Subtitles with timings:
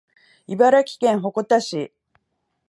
[0.47, 1.93] 茨城県鉾田市